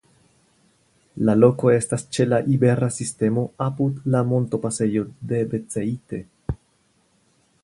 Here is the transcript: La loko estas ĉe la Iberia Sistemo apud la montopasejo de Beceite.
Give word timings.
La 1.27 1.35
loko 1.41 1.69
estas 1.73 2.05
ĉe 2.17 2.27
la 2.31 2.39
Iberia 2.55 2.89
Sistemo 2.97 3.45
apud 3.69 4.03
la 4.17 4.25
montopasejo 4.33 5.07
de 5.35 5.47
Beceite. 5.53 6.27